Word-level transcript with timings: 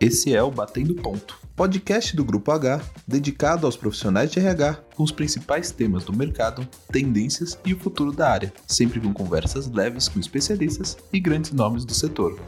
Esse 0.00 0.34
é 0.34 0.42
o 0.42 0.50
Batendo 0.50 0.94
Ponto, 0.94 1.38
podcast 1.54 2.16
do 2.16 2.24
Grupo 2.24 2.50
H, 2.50 2.80
dedicado 3.06 3.66
aos 3.66 3.76
profissionais 3.76 4.30
de 4.30 4.38
RH, 4.38 4.82
com 4.96 5.02
os 5.02 5.12
principais 5.12 5.70
temas 5.70 6.04
do 6.04 6.16
mercado, 6.16 6.66
tendências 6.90 7.58
e 7.66 7.74
o 7.74 7.78
futuro 7.78 8.10
da 8.10 8.30
área, 8.30 8.50
sempre 8.66 8.98
com 8.98 9.12
conversas 9.12 9.70
leves 9.70 10.08
com 10.08 10.18
especialistas 10.18 10.96
e 11.12 11.20
grandes 11.20 11.52
nomes 11.52 11.84
do 11.84 11.92
setor. 11.92 12.40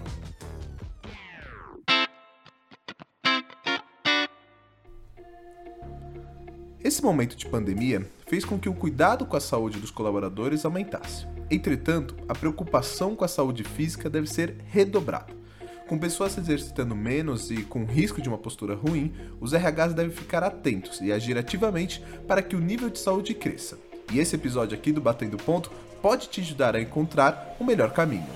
Esse 6.82 7.02
momento 7.02 7.36
de 7.36 7.44
pandemia 7.44 8.10
fez 8.26 8.46
com 8.46 8.58
que 8.58 8.70
o 8.70 8.74
cuidado 8.74 9.26
com 9.26 9.36
a 9.36 9.40
saúde 9.40 9.78
dos 9.78 9.90
colaboradores 9.90 10.64
aumentasse. 10.64 11.26
Entretanto, 11.50 12.16
a 12.26 12.34
preocupação 12.34 13.14
com 13.14 13.26
a 13.26 13.28
saúde 13.28 13.62
física 13.62 14.08
deve 14.08 14.26
ser 14.26 14.56
redobrada. 14.68 15.41
Com 15.88 15.98
pessoas 15.98 16.32
se 16.32 16.40
exercitando 16.40 16.94
menos 16.94 17.50
e 17.50 17.62
com 17.62 17.84
risco 17.84 18.22
de 18.22 18.28
uma 18.28 18.38
postura 18.38 18.74
ruim, 18.74 19.12
os 19.40 19.52
RHs 19.52 19.94
devem 19.94 20.12
ficar 20.12 20.42
atentos 20.42 21.00
e 21.00 21.12
agir 21.12 21.36
ativamente 21.36 22.02
para 22.26 22.42
que 22.42 22.56
o 22.56 22.60
nível 22.60 22.88
de 22.88 22.98
saúde 22.98 23.34
cresça. 23.34 23.78
E 24.12 24.18
esse 24.18 24.36
episódio 24.36 24.76
aqui 24.76 24.92
do 24.92 25.00
Batendo 25.00 25.36
Ponto 25.36 25.70
pode 26.00 26.28
te 26.28 26.40
ajudar 26.40 26.76
a 26.76 26.80
encontrar 26.80 27.56
o 27.58 27.64
melhor 27.64 27.92
caminho. 27.92 28.26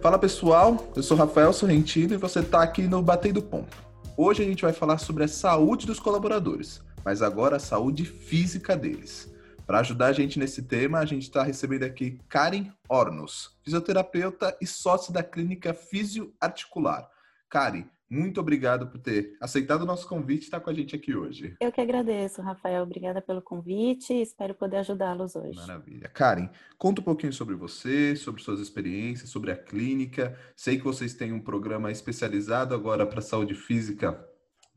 Fala 0.00 0.18
pessoal, 0.18 0.92
eu 0.94 1.02
sou 1.02 1.16
Rafael 1.16 1.52
Sorrentino 1.52 2.14
e 2.14 2.18
você 2.18 2.40
está 2.40 2.62
aqui 2.62 2.82
no 2.82 3.02
Batendo 3.02 3.42
Ponto. 3.42 3.76
Hoje 4.16 4.42
a 4.42 4.46
gente 4.46 4.62
vai 4.62 4.72
falar 4.72 4.98
sobre 4.98 5.24
a 5.24 5.28
saúde 5.28 5.86
dos 5.86 6.00
colaboradores, 6.00 6.80
mas 7.04 7.20
agora 7.20 7.56
a 7.56 7.60
saúde 7.60 8.04
física 8.04 8.76
deles. 8.76 9.28
Para 9.68 9.80
ajudar 9.80 10.06
a 10.06 10.12
gente 10.14 10.38
nesse 10.38 10.62
tema, 10.62 10.98
a 10.98 11.04
gente 11.04 11.24
está 11.24 11.42
recebendo 11.42 11.82
aqui 11.82 12.18
Karen 12.26 12.72
Ornos, 12.88 13.54
fisioterapeuta 13.62 14.56
e 14.62 14.66
sócia 14.66 15.12
da 15.12 15.22
clínica 15.22 15.74
Fisioarticular. 15.74 17.06
Karen, 17.50 17.84
muito 18.08 18.40
obrigado 18.40 18.86
por 18.86 18.98
ter 18.98 19.36
aceitado 19.38 19.82
o 19.82 19.84
nosso 19.84 20.08
convite 20.08 20.40
e 20.40 20.44
estar 20.44 20.60
com 20.60 20.70
a 20.70 20.72
gente 20.72 20.96
aqui 20.96 21.14
hoje. 21.14 21.54
Eu 21.60 21.70
que 21.70 21.82
agradeço, 21.82 22.40
Rafael. 22.40 22.82
Obrigada 22.82 23.20
pelo 23.20 23.42
convite 23.42 24.14
e 24.14 24.22
espero 24.22 24.54
poder 24.54 24.78
ajudá-los 24.78 25.36
hoje. 25.36 25.58
Maravilha. 25.58 26.08
Karen, 26.08 26.48
conta 26.78 27.02
um 27.02 27.04
pouquinho 27.04 27.34
sobre 27.34 27.54
você, 27.54 28.16
sobre 28.16 28.40
suas 28.40 28.60
experiências, 28.60 29.28
sobre 29.28 29.52
a 29.52 29.56
clínica. 29.56 30.34
Sei 30.56 30.78
que 30.78 30.84
vocês 30.84 31.12
têm 31.12 31.30
um 31.30 31.40
programa 31.40 31.92
especializado 31.92 32.74
agora 32.74 33.04
para 33.04 33.20
saúde 33.20 33.54
física 33.54 34.18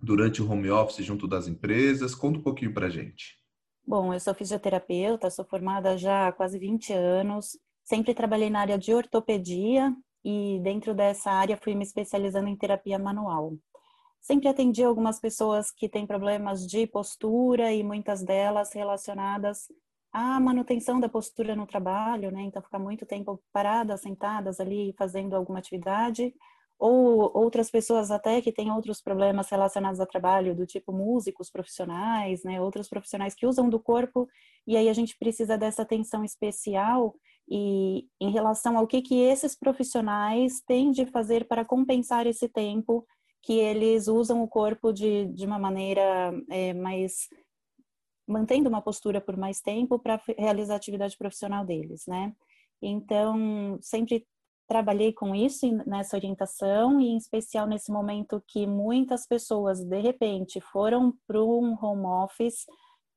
durante 0.02 0.42
o 0.42 0.52
home 0.52 0.70
office 0.70 1.06
junto 1.06 1.30
das 1.30 1.48
empresas. 1.48 2.14
Conta 2.14 2.40
um 2.40 2.44
pouquinho 2.44 2.74
para 2.74 2.88
a 2.88 2.90
gente. 2.90 3.41
Bom, 3.92 4.14
eu 4.14 4.22
sou 4.22 4.34
fisioterapeuta, 4.34 5.30
sou 5.30 5.44
formada 5.44 5.98
já 5.98 6.30
há 6.30 6.32
quase 6.32 6.58
20 6.58 6.94
anos. 6.94 7.60
Sempre 7.84 8.14
trabalhei 8.14 8.50
na 8.50 8.62
área 8.62 8.78
de 8.78 8.94
ortopedia 8.94 9.94
e 10.24 10.62
dentro 10.64 10.94
dessa 10.96 11.30
área 11.30 11.58
fui 11.58 11.76
me 11.76 11.84
especializando 11.84 12.48
em 12.48 12.56
terapia 12.56 12.98
manual. 12.98 13.52
Sempre 14.22 14.48
atendi 14.48 14.82
algumas 14.82 15.20
pessoas 15.20 15.72
que 15.72 15.90
têm 15.90 16.08
problemas 16.08 16.66
de 16.66 16.88
postura 16.88 17.74
e 17.74 17.84
muitas 17.84 18.24
delas 18.24 18.72
relacionadas 18.72 19.68
à 20.14 20.40
manutenção 20.40 20.98
da 20.98 21.10
postura 21.10 21.54
no 21.54 21.68
trabalho, 21.68 22.32
né? 22.32 22.44
Então 22.44 22.62
ficar 22.62 22.80
muito 22.80 23.06
tempo 23.06 23.44
paradas, 23.52 24.00
sentadas 24.00 24.62
ali 24.62 24.96
fazendo 24.98 25.36
alguma 25.36 25.60
atividade 25.60 26.34
ou 26.82 27.32
outras 27.38 27.70
pessoas 27.70 28.10
até 28.10 28.42
que 28.42 28.52
têm 28.52 28.72
outros 28.72 29.00
problemas 29.04 29.48
relacionados 29.52 30.00
ao 30.00 30.08
trabalho, 30.08 30.56
do 30.56 30.66
tipo 30.66 30.92
músicos 30.92 31.48
profissionais, 31.48 32.44
né, 32.44 32.60
outros 32.60 32.90
profissionais 32.90 33.36
que 33.36 33.46
usam 33.46 33.70
do 33.70 33.80
corpo, 33.80 34.28
e 34.66 34.76
aí 34.76 34.90
a 34.90 34.94
gente 34.94 35.16
precisa 35.16 35.60
dessa 35.60 35.84
atenção 35.84 36.24
especial 36.26 37.14
e 37.48 38.08
em 38.20 38.32
relação 38.32 38.80
ao 38.80 38.88
que 38.88 39.00
que 39.00 39.14
esses 39.14 39.56
profissionais 39.56 40.60
têm 40.66 40.90
de 40.90 41.06
fazer 41.06 41.48
para 41.48 41.64
compensar 41.64 42.26
esse 42.26 42.50
tempo 42.50 43.06
que 43.44 43.54
eles 43.60 44.08
usam 44.08 44.42
o 44.42 44.48
corpo 44.48 44.92
de, 44.92 45.28
de 45.28 45.46
uma 45.46 45.60
maneira 45.60 46.34
é, 46.50 46.74
mais 46.74 47.30
mantendo 48.28 48.68
uma 48.70 48.82
postura 48.82 49.22
por 49.22 49.38
mais 49.38 49.62
tempo 49.62 50.00
para 50.00 50.20
realizar 50.36 50.74
a 50.74 50.78
atividade 50.78 51.16
profissional 51.16 51.64
deles, 51.64 52.06
né? 52.08 52.34
Então, 52.82 53.78
sempre 53.82 54.26
trabalhei 54.72 55.12
com 55.12 55.36
isso 55.36 55.70
nessa 55.86 56.16
orientação 56.16 57.02
e 57.02 57.10
em 57.10 57.18
especial 57.18 57.68
nesse 57.68 57.92
momento 57.92 58.42
que 58.48 58.66
muitas 58.66 59.28
pessoas 59.28 59.84
de 59.84 60.00
repente 60.00 60.62
foram 60.62 61.14
para 61.28 61.44
um 61.44 61.78
home 61.82 62.06
office 62.06 62.66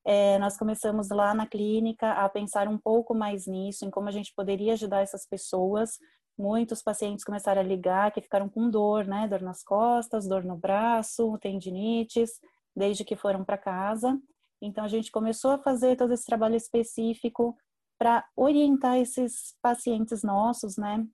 é, 0.05 0.37
nós 0.41 0.57
começamos 0.57 1.11
lá 1.11 1.33
na 1.33 1.47
clínica 1.47 2.11
a 2.11 2.29
pensar 2.29 2.67
um 2.67 2.77
pouco 2.77 3.15
mais 3.15 3.47
nisso, 3.47 3.87
em 3.87 3.91
como 3.91 4.09
a 4.09 4.13
gente 4.13 4.35
poderia 4.35 4.73
ajudar 4.73 5.01
essas 5.01 5.27
pessoas. 5.27 5.93
Muitos 6.37 6.83
pacientes 6.83 7.25
começaram 7.25 7.63
a 7.63 7.65
ligar 7.65 8.11
que 8.11 8.21
ficaram 8.21 8.49
com 8.49 8.69
dor, 8.69 9.07
né? 9.07 9.29
Dor 9.29 9.41
nas 9.41 9.63
costas, 9.63 10.29
dor 10.29 10.45
no 10.45 10.57
braço, 10.57 11.39
tendinites, 11.39 12.33
desde 12.77 13.05
que 13.05 13.17
foram 13.17 13.45
para 13.45 13.57
casa. 13.57 14.21
Então 14.61 14.85
a 14.85 14.89
gente 14.89 15.11
começou 15.11 15.53
a 15.53 15.59
fazer 15.59 15.97
todo 15.97 16.13
esse 16.13 16.27
trabalho 16.27 16.57
específico 16.57 17.57
para 17.97 18.27
orientar 18.37 18.99
esses 18.99 19.55
pacientes 19.63 20.23
nossos, 20.23 20.77
né? 20.77 21.07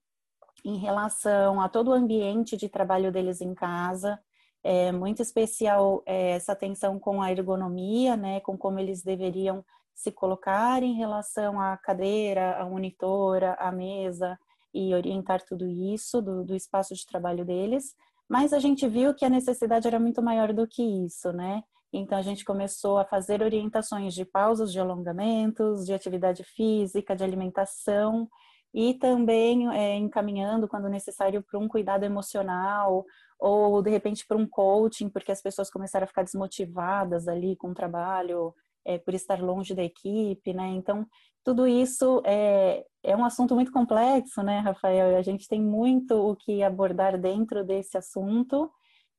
Em 0.65 0.79
relação 0.79 1.61
a 1.61 1.69
todo 1.69 1.89
o 1.89 1.95
ambiente 1.95 2.57
de 2.57 2.69
trabalho 2.69 3.11
deles 3.13 3.41
em 3.41 3.55
casa. 3.55 4.19
É 4.63 4.93
muito 4.93 5.23
especial 5.23 6.03
é, 6.05 6.33
essa 6.33 6.53
atenção 6.53 6.99
com 6.99 7.23
a 7.23 7.31
ergonomia, 7.31 8.17
né, 8.17 8.41
com 8.41 8.57
como 8.59 8.79
eles 8.79 9.03
deveriam 9.03 9.65
se 9.95 10.11
colocar 10.11 10.83
em 10.83 10.95
relação 10.95 11.61
à 11.61 11.77
cadeira, 11.77 12.57
à 12.57 12.65
monitora, 12.65 13.55
à 13.55 13.71
mesa 13.71 14.39
e 14.73 14.95
orientar 14.95 15.43
tudo 15.43 15.67
isso 15.67 16.23
do, 16.23 16.45
do 16.45 16.55
espaço 16.55 16.95
de 16.95 17.07
trabalho 17.07 17.45
deles. 17.45 17.95
Mas 18.29 18.53
a 18.53 18.59
gente 18.59 18.89
viu 18.89 19.15
que 19.15 19.25
a 19.25 19.31
necessidade 19.31 19.87
era 19.89 19.99
muito 19.99 20.23
maior 20.23 20.53
do 20.53 20.67
que 20.67 20.83
isso, 20.83 21.33
né? 21.33 21.63
Então 21.93 22.17
a 22.17 22.23
gente 22.23 22.45
começou 22.45 22.99
a 22.99 23.05
fazer 23.05 23.43
orientações 23.43 24.15
de 24.15 24.25
pausas 24.25 24.73
de 24.73 24.79
alongamentos, 24.79 25.85
de 25.85 25.93
atividade 25.93 26.45
física, 26.45 27.17
de 27.17 27.25
alimentação 27.25 28.29
e 28.73 28.95
também 28.95 29.69
é, 29.75 29.97
encaminhando, 29.97 30.69
quando 30.69 30.89
necessário, 30.89 31.43
para 31.43 31.59
um 31.59 31.69
cuidado 31.69 32.05
emocional 32.05 33.05
ou 33.39 33.83
de 33.83 33.91
repente 33.91 34.27
para 34.27 34.37
um 34.37 34.47
coaching, 34.47 35.09
porque 35.09 35.33
as 35.33 35.41
pessoas 35.41 35.71
começaram 35.71 36.05
a 36.05 36.07
ficar 36.07 36.23
desmotivadas 36.23 37.27
ali 37.27 37.57
com 37.57 37.71
o 37.71 37.75
trabalho, 37.75 38.55
é, 38.85 38.99
por 38.99 39.15
estar 39.15 39.43
longe 39.43 39.75
da 39.75 39.83
equipe, 39.83 40.53
né? 40.53 40.69
Então, 40.69 41.07
tudo 41.43 41.67
isso 41.67 42.23
é, 42.25 42.85
é 43.03 43.17
um 43.17 43.25
assunto 43.25 43.55
muito 43.55 43.73
complexo, 43.73 44.43
né, 44.43 44.59
Rafael? 44.59 45.17
A 45.17 45.23
gente 45.23 45.49
tem 45.49 45.61
muito 45.61 46.15
o 46.15 46.37
que 46.37 46.63
abordar 46.63 47.19
dentro 47.19 47.65
desse 47.65 47.97
assunto, 47.97 48.71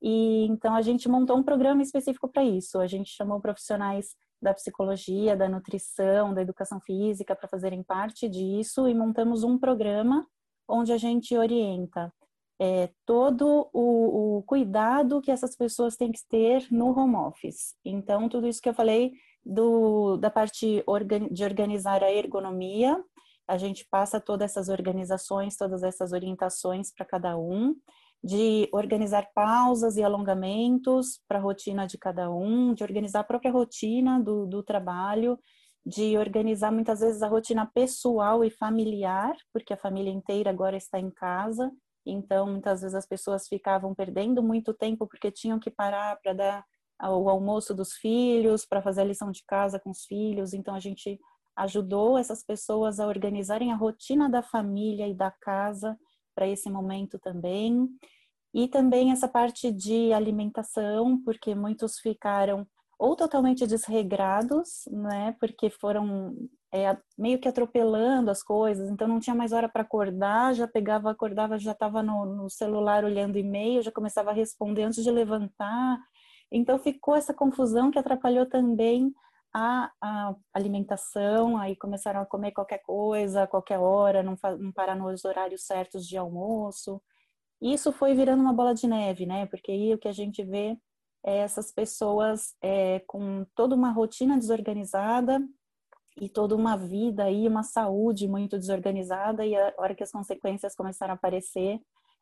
e 0.01 0.45
então 0.45 0.75
a 0.75 0.81
gente 0.81 1.09
montou 1.09 1.37
um 1.37 1.43
programa 1.43 1.81
específico 1.81 2.27
para 2.27 2.43
isso. 2.43 2.79
A 2.79 2.87
gente 2.87 3.11
chamou 3.11 3.39
profissionais 3.39 4.15
da 4.41 4.53
psicologia, 4.53 5.35
da 5.35 5.47
nutrição, 5.47 6.33
da 6.33 6.41
educação 6.41 6.79
física 6.81 7.35
para 7.35 7.47
fazerem 7.47 7.83
parte 7.83 8.27
disso 8.27 8.87
e 8.87 8.93
montamos 8.93 9.43
um 9.43 9.57
programa 9.57 10.25
onde 10.67 10.91
a 10.91 10.97
gente 10.97 11.35
orienta 11.37 12.11
é, 12.59 12.89
todo 13.07 13.67
o, 13.73 14.37
o, 14.37 14.43
cuidado 14.43 15.19
que 15.19 15.31
essas 15.31 15.55
pessoas 15.55 15.95
têm 15.95 16.11
que 16.11 16.21
ter 16.29 16.67
no 16.69 16.97
home 16.97 17.15
office. 17.15 17.75
Então, 17.83 18.29
tudo 18.29 18.47
isso 18.47 18.61
que 18.61 18.69
eu 18.69 18.73
falei 18.73 19.13
do, 19.43 20.17
da 20.17 20.29
parte 20.29 20.83
de 21.31 21.43
organizar 21.43 22.03
a 22.03 22.11
ergonomia, 22.11 23.03
a 23.47 23.57
gente 23.57 23.87
passa 23.89 24.19
todas 24.21 24.51
essas 24.51 24.69
organizações, 24.69 25.57
todas 25.57 25.81
essas 25.81 26.13
orientações 26.13 26.93
para 26.93 27.03
cada 27.03 27.35
um 27.35 27.75
de 28.23 28.69
organizar 28.71 29.27
pausas 29.33 29.97
e 29.97 30.03
alongamentos 30.03 31.19
para 31.27 31.39
a 31.39 31.41
rotina 31.41 31.87
de 31.87 31.97
cada 31.97 32.31
um, 32.31 32.73
de 32.73 32.83
organizar 32.83 33.21
a 33.21 33.23
própria 33.23 33.51
rotina 33.51 34.19
do, 34.19 34.45
do 34.45 34.61
trabalho, 34.61 35.39
de 35.83 36.15
organizar 36.17 36.71
muitas 36.71 36.99
vezes 36.99 37.23
a 37.23 37.27
rotina 37.27 37.65
pessoal 37.73 38.43
e 38.43 38.51
familiar, 38.51 39.35
porque 39.51 39.73
a 39.73 39.77
família 39.77 40.11
inteira 40.11 40.51
agora 40.51 40.77
está 40.77 40.99
em 40.99 41.09
casa, 41.09 41.71
então 42.05 42.47
muitas 42.47 42.81
vezes 42.81 42.95
as 42.95 43.07
pessoas 43.07 43.47
ficavam 43.47 43.95
perdendo 43.95 44.43
muito 44.43 44.73
tempo 44.73 45.07
porque 45.07 45.31
tinham 45.31 45.59
que 45.59 45.71
parar 45.71 46.19
para 46.21 46.33
dar 46.33 46.65
o 47.03 47.27
almoço 47.27 47.73
dos 47.73 47.93
filhos, 47.93 48.63
para 48.63 48.81
fazer 48.81 49.01
a 49.01 49.05
lição 49.05 49.31
de 49.31 49.43
casa 49.47 49.79
com 49.79 49.89
os 49.89 50.05
filhos, 50.05 50.53
então 50.53 50.75
a 50.75 50.79
gente 50.79 51.19
ajudou 51.55 52.17
essas 52.17 52.43
pessoas 52.43 52.99
a 52.99 53.07
organizarem 53.07 53.71
a 53.71 53.75
rotina 53.75 54.29
da 54.29 54.43
família 54.43 55.07
e 55.07 55.15
da 55.15 55.31
casa 55.31 55.97
para 56.35 56.47
esse 56.47 56.69
momento 56.69 57.19
também. 57.19 57.89
E 58.53 58.67
também 58.67 59.11
essa 59.11 59.27
parte 59.27 59.71
de 59.71 60.11
alimentação, 60.13 61.21
porque 61.23 61.55
muitos 61.55 61.99
ficaram 61.99 62.67
ou 63.01 63.15
totalmente 63.15 63.65
desregrados, 63.65 64.83
né? 64.91 65.35
Porque 65.39 65.71
foram 65.71 66.35
é, 66.71 66.95
meio 67.17 67.39
que 67.39 67.47
atropelando 67.47 68.29
as 68.29 68.43
coisas, 68.43 68.89
então 68.89 69.07
não 69.07 69.19
tinha 69.19 69.35
mais 69.35 69.51
hora 69.51 69.67
para 69.67 69.81
acordar, 69.81 70.53
já 70.53 70.67
pegava, 70.67 71.09
acordava, 71.09 71.57
já 71.57 71.71
estava 71.71 72.03
no, 72.03 72.25
no, 72.25 72.49
celular 72.49 73.03
olhando 73.03 73.39
e-mail, 73.39 73.81
já 73.81 73.91
começava 73.91 74.29
a 74.29 74.33
responder 74.33 74.83
antes 74.83 75.03
de 75.03 75.09
levantar. 75.09 75.97
Então 76.51 76.77
ficou 76.77 77.15
essa 77.15 77.33
confusão 77.33 77.89
que 77.89 77.97
atrapalhou 77.97 78.45
também 78.45 79.11
a, 79.53 79.91
a, 80.01 80.35
alimentação, 80.53 81.57
aí 81.57 81.75
começaram 81.75 82.21
a 82.21 82.25
comer 82.25 82.51
qualquer 82.51 82.83
coisa, 82.83 83.43
a 83.43 83.47
qualquer 83.47 83.79
hora, 83.79 84.23
não, 84.23 84.37
não 84.59 84.71
parar 84.71 84.95
nos 84.95 85.25
horários 85.25 85.65
certos 85.65 86.07
de 86.07 86.17
almoço. 86.17 87.01
Isso 87.61 87.91
foi 87.91 88.15
virando 88.15 88.41
uma 88.41 88.53
bola 88.53 88.73
de 88.73 88.87
neve, 88.87 89.25
né? 89.25 89.45
Porque 89.45 89.71
aí 89.71 89.93
o 89.93 89.97
que 89.97 90.07
a 90.07 90.11
gente 90.13 90.43
vê 90.43 90.77
é 91.23 91.37
essas 91.37 91.71
pessoas 91.71 92.55
é, 92.61 92.99
com 93.05 93.45
toda 93.55 93.75
uma 93.75 93.91
rotina 93.91 94.37
desorganizada 94.37 95.39
e 96.19 96.27
toda 96.27 96.55
uma 96.55 96.75
vida 96.75 97.29
e 97.29 97.47
uma 97.47 97.63
saúde 97.63 98.27
muito 98.27 98.57
desorganizada 98.57 99.45
e 99.45 99.55
a 99.55 99.73
hora 99.77 99.95
que 99.95 100.03
as 100.03 100.11
consequências 100.11 100.75
começaram 100.75 101.13
a 101.13 101.15
aparecer, 101.15 101.79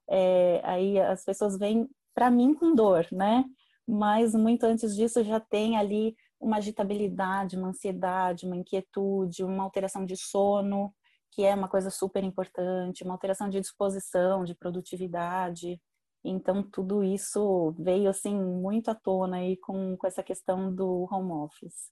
é, 0.10 0.62
aí 0.64 1.00
as 1.00 1.24
pessoas 1.24 1.58
vêm 1.58 1.90
para 2.14 2.30
mim 2.30 2.54
com 2.54 2.76
dor, 2.76 3.08
né? 3.12 3.46
Mas 3.88 4.36
muito 4.36 4.66
antes 4.66 4.96
disso 4.96 5.24
já 5.24 5.40
tem 5.40 5.78
ali 5.78 6.16
uma 6.40 6.58
agitabilidade, 6.58 7.58
uma 7.58 7.70
ansiedade, 7.70 8.46
uma 8.46 8.56
inquietude, 8.56 9.44
uma 9.44 9.64
alteração 9.64 10.06
de 10.06 10.16
sono, 10.16 10.94
que 11.32 11.44
é 11.44 11.54
uma 11.54 11.68
coisa 11.68 11.90
super 11.90 12.24
importante, 12.24 13.04
uma 13.04 13.14
alteração 13.14 13.50
de 13.50 13.60
disposição, 13.60 14.44
de 14.44 14.56
produtividade. 14.56 15.80
Então, 16.24 16.64
tudo 16.64 17.04
isso 17.04 17.74
veio, 17.80 18.10
assim, 18.10 18.36
muito 18.36 18.90
à 18.92 18.96
tona 18.96 19.38
aí 19.38 19.58
com, 19.58 19.96
com 19.96 20.08
essa 20.08 20.24
questão 20.24 20.74
do 20.74 21.08
home 21.10 21.32
office. 21.32 21.92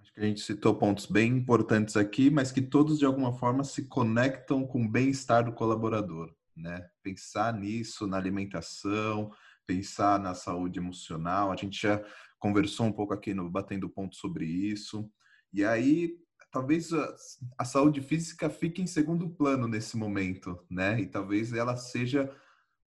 Acho 0.00 0.12
que 0.12 0.20
a 0.20 0.24
gente 0.24 0.40
citou 0.40 0.74
pontos 0.74 1.06
bem 1.06 1.32
importantes 1.38 1.96
aqui, 1.96 2.30
mas 2.30 2.50
que 2.50 2.62
todos, 2.62 2.98
de 2.98 3.04
alguma 3.04 3.32
forma, 3.32 3.62
se 3.64 3.86
conectam 3.86 4.66
com 4.66 4.84
o 4.84 4.88
bem-estar 4.88 5.44
do 5.44 5.52
colaborador, 5.52 6.34
né? 6.56 6.88
Pensar 7.02 7.52
nisso, 7.52 8.06
na 8.06 8.16
alimentação, 8.16 9.30
pensar 9.66 10.18
na 10.18 10.34
saúde 10.34 10.78
emocional. 10.78 11.52
A 11.52 11.56
gente 11.56 11.80
já 11.80 12.02
conversou 12.38 12.86
um 12.86 12.92
pouco 12.92 13.12
aqui 13.12 13.34
no 13.34 13.50
Batendo 13.50 13.88
Ponto 13.88 14.16
sobre 14.16 14.44
isso. 14.44 15.10
E 15.52 15.64
aí, 15.64 16.16
talvez 16.56 16.90
a, 16.90 17.14
a, 17.58 17.64
saúde 17.66 18.00
física 18.00 18.48
fique 18.48 18.80
em 18.80 18.86
segundo 18.86 19.28
plano 19.28 19.68
nesse 19.68 19.94
momento, 19.94 20.58
né? 20.70 20.98
E 20.98 21.06
talvez 21.06 21.52
ela 21.52 21.76
seja 21.76 22.32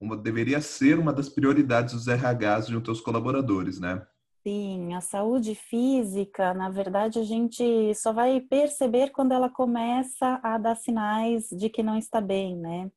uma 0.02 0.18
deveria 0.18 0.60
ser 0.60 0.98
uma 0.98 1.14
das 1.14 1.30
prioridades 1.30 1.94
dos 1.94 2.08
RHs 2.08 2.68
junto 2.68 2.90
aos 2.90 3.00
colaboradores, 3.00 3.80
né? 3.80 4.04
Sim, 4.42 4.96
a 4.96 5.02
saúde 5.02 5.54
física, 5.54 6.52
na 6.56 6.70
verdade, 6.70 7.20
a 7.20 7.24
gente 7.24 7.94
só 7.94 8.12
vai 8.12 8.42
perceber 8.42 9.12
quando 9.12 9.34
ela 9.34 9.50
começa 9.50 10.40
a 10.42 10.58
dar 10.58 10.76
sinais 10.76 11.50
de 11.52 11.70
que 11.70 11.84
não 11.84 11.96
está 11.96 12.20
bem, 12.20 12.58
né? 12.58 12.90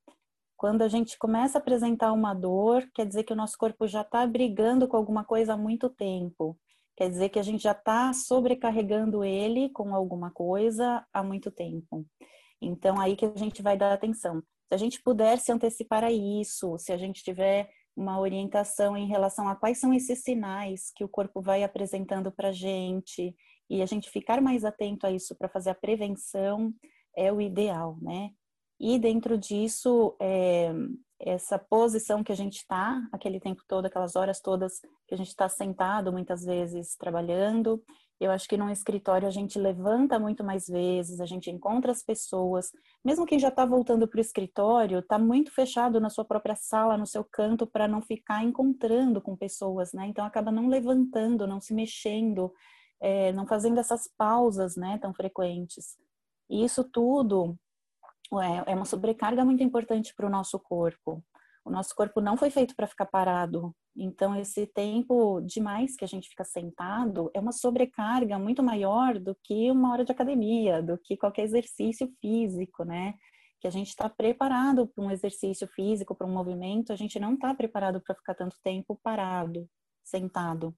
Quando 0.56 0.80
a 0.80 0.88
gente 0.88 1.18
começa 1.18 1.58
a 1.58 1.60
apresentar 1.60 2.12
uma 2.12 2.32
dor, 2.32 2.88
quer 2.94 3.04
dizer 3.04 3.25
que 3.25 3.32
o 3.32 3.36
nosso 3.36 3.58
corpo 3.58 3.86
já 3.86 4.00
está 4.00 4.26
brigando 4.26 4.88
com 4.88 4.96
alguma 4.96 5.22
coisa 5.22 5.52
há 5.52 5.56
muito 5.56 5.90
tempo. 5.90 6.56
Quer 6.96 7.08
dizer 7.08 7.28
que 7.30 7.38
a 7.38 7.42
gente 7.42 7.62
já 7.62 7.72
está 7.72 8.12
sobrecarregando 8.12 9.24
ele 9.24 9.70
com 9.70 9.94
alguma 9.94 10.30
coisa 10.30 11.04
há 11.12 11.22
muito 11.22 11.50
tempo. 11.50 12.06
Então, 12.60 13.00
aí 13.00 13.16
que 13.16 13.24
a 13.24 13.36
gente 13.36 13.62
vai 13.62 13.76
dar 13.76 13.92
atenção. 13.92 14.42
Se 14.68 14.74
a 14.74 14.76
gente 14.76 15.02
puder 15.02 15.38
se 15.38 15.50
antecipar 15.50 16.04
a 16.04 16.12
isso, 16.12 16.78
se 16.78 16.92
a 16.92 16.96
gente 16.96 17.22
tiver 17.22 17.70
uma 17.96 18.18
orientação 18.18 18.96
em 18.96 19.06
relação 19.06 19.48
a 19.48 19.56
quais 19.56 19.78
são 19.78 19.92
esses 19.92 20.22
sinais 20.22 20.90
que 20.94 21.04
o 21.04 21.08
corpo 21.08 21.40
vai 21.42 21.62
apresentando 21.62 22.32
para 22.32 22.48
a 22.48 22.52
gente 22.52 23.34
e 23.68 23.82
a 23.82 23.86
gente 23.86 24.10
ficar 24.10 24.40
mais 24.40 24.64
atento 24.64 25.06
a 25.06 25.10
isso 25.10 25.36
para 25.36 25.48
fazer 25.48 25.70
a 25.70 25.74
prevenção 25.74 26.72
é 27.16 27.32
o 27.32 27.40
ideal, 27.40 27.98
né? 28.00 28.30
E 28.84 28.99
dentro 28.99 29.38
disso, 29.38 30.17
é, 30.20 30.73
essa 31.20 31.56
posição 31.56 32.25
que 32.25 32.32
a 32.32 32.34
gente 32.34 32.56
está, 32.56 33.00
aquele 33.12 33.38
tempo 33.38 33.62
todo, 33.69 33.87
aquelas 33.87 34.17
horas 34.17 34.40
todas 34.40 34.81
que 35.06 35.14
a 35.14 35.17
gente 35.17 35.29
está 35.29 35.49
sentado, 35.49 36.11
muitas 36.11 36.44
vezes 36.44 36.96
trabalhando, 36.96 37.81
eu 38.19 38.32
acho 38.32 38.49
que 38.49 38.56
num 38.56 38.69
escritório 38.69 39.29
a 39.29 39.31
gente 39.31 39.56
levanta 39.56 40.19
muito 40.19 40.43
mais 40.43 40.67
vezes, 40.67 41.20
a 41.20 41.26
gente 41.26 41.49
encontra 41.49 41.93
as 41.93 42.02
pessoas. 42.02 42.73
Mesmo 43.05 43.25
quem 43.25 43.38
já 43.38 43.50
está 43.50 43.64
voltando 43.64 44.08
para 44.08 44.19
o 44.19 44.20
escritório, 44.20 44.99
está 44.99 45.17
muito 45.17 45.52
fechado 45.52 46.00
na 46.00 46.11
sua 46.11 46.25
própria 46.25 46.56
sala, 46.56 46.99
no 46.99 47.06
seu 47.06 47.23
canto, 47.23 47.69
para 47.69 47.87
não 47.87 48.02
ficar 48.02 48.43
encontrando 48.43 49.23
com 49.23 49.37
pessoas, 49.37 49.93
né? 49.93 50.08
Então 50.08 50.25
acaba 50.25 50.50
não 50.50 50.67
levantando, 50.67 51.46
não 51.46 51.61
se 51.61 51.73
mexendo, 51.73 52.52
é, 53.00 53.32
não 53.32 53.46
fazendo 53.46 53.78
essas 53.78 54.08
pausas, 54.19 54.75
né, 54.75 54.99
tão 54.99 55.14
frequentes. 55.14 55.96
E 56.50 56.64
isso 56.64 56.82
tudo 56.82 57.56
é 58.40 58.75
uma 58.75 58.84
sobrecarga 58.84 59.44
muito 59.44 59.62
importante 59.62 60.14
para 60.14 60.26
o 60.26 60.31
nosso 60.31 60.58
corpo. 60.58 61.23
O 61.64 61.70
nosso 61.70 61.94
corpo 61.94 62.20
não 62.20 62.37
foi 62.37 62.50
feito 62.50 62.75
para 62.75 62.87
ficar 62.87 63.06
parado. 63.06 63.75
Então, 63.96 64.34
esse 64.34 64.67
tempo 64.67 65.40
demais 65.43 65.94
que 65.94 66.05
a 66.05 66.08
gente 66.08 66.29
fica 66.29 66.44
sentado 66.44 67.31
é 67.34 67.40
uma 67.40 67.52
sobrecarga 67.52 68.38
muito 68.38 68.62
maior 68.62 69.19
do 69.19 69.37
que 69.44 69.70
uma 69.70 69.93
hora 69.93 70.05
de 70.05 70.11
academia, 70.11 70.82
do 70.82 70.99
que 70.99 71.17
qualquer 71.17 71.43
exercício 71.43 72.11
físico, 72.20 72.84
né? 72.84 73.14
Que 73.61 73.69
a 73.69 73.70
gente 73.70 73.88
está 73.88 74.08
preparado 74.08 74.88
para 74.88 75.05
um 75.05 75.11
exercício 75.11 75.69
físico, 75.69 76.14
para 76.14 76.26
um 76.26 76.32
movimento, 76.32 76.93
a 76.93 76.96
gente 76.96 77.20
não 77.20 77.35
está 77.35 77.55
preparado 77.55 78.00
para 78.00 78.14
ficar 78.14 78.35
tanto 78.35 78.56
tempo 78.62 78.99
parado, 79.02 79.69
sentado. 80.02 80.75